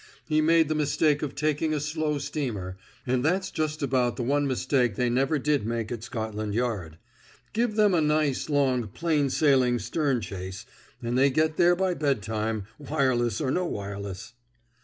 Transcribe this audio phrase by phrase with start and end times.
[0.25, 4.47] He made the mistake of taking a slow steamer, and that's just about the one
[4.47, 6.97] mistake they never did make at Scotland Yard.
[7.53, 10.65] Give them a nice, long, plain sailing stern chase
[11.03, 14.33] and they get there by bedtime wireless or no wireless!"